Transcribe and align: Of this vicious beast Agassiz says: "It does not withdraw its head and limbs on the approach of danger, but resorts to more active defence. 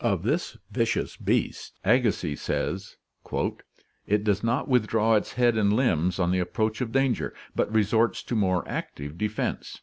Of 0.00 0.22
this 0.22 0.56
vicious 0.70 1.18
beast 1.18 1.78
Agassiz 1.84 2.40
says: 2.40 2.96
"It 4.06 4.24
does 4.24 4.42
not 4.42 4.66
withdraw 4.66 5.16
its 5.16 5.34
head 5.34 5.58
and 5.58 5.74
limbs 5.74 6.18
on 6.18 6.30
the 6.30 6.38
approach 6.40 6.80
of 6.80 6.90
danger, 6.90 7.34
but 7.54 7.70
resorts 7.70 8.22
to 8.22 8.34
more 8.34 8.66
active 8.66 9.18
defence. 9.18 9.82